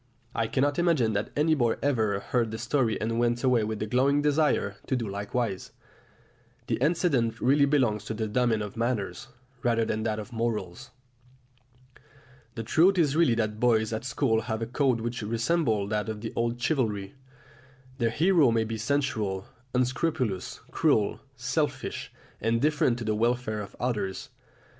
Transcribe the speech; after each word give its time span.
I 0.33 0.47
cannot 0.47 0.79
imagine 0.79 1.13
that 1.13 1.29
any 1.35 1.53
boy 1.53 1.75
ever 1.83 2.19
heard 2.21 2.49
the 2.49 2.57
story 2.57 2.99
and 2.99 3.19
went 3.19 3.43
away 3.43 3.63
with 3.63 3.79
a 3.83 3.85
glowing 3.85 4.23
desire 4.23 4.77
to 4.87 4.95
do 4.95 5.07
likewise. 5.07 5.73
The 6.65 6.77
incident 6.77 7.39
really 7.39 7.65
belongs 7.65 8.03
to 8.05 8.15
the 8.15 8.27
domain 8.27 8.63
of 8.63 8.75
manners 8.75 9.27
rather 9.61 9.85
than 9.85 9.99
to 9.99 10.03
that 10.05 10.17
of 10.17 10.33
morals. 10.33 10.89
The 12.55 12.63
truth 12.63 12.97
is 12.97 13.15
really 13.15 13.35
that 13.35 13.59
boys 13.59 13.93
at 13.93 14.03
school 14.03 14.41
have 14.41 14.63
a 14.63 14.65
code 14.65 15.01
which 15.01 15.21
resembles 15.21 15.91
that 15.91 16.09
of 16.09 16.21
the 16.21 16.33
old 16.35 16.59
chivalry. 16.59 17.13
The 17.99 18.09
hero 18.09 18.49
may 18.49 18.63
be 18.63 18.79
sensual, 18.79 19.45
unscrupulous, 19.75 20.61
cruel, 20.71 21.19
selfish, 21.35 22.11
indifferent 22.39 22.97
to 22.97 23.03
the 23.03 23.13
welfare 23.13 23.61
of 23.61 23.75
others. 23.79 24.29